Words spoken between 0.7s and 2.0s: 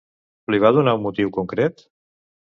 donar un motiu concret?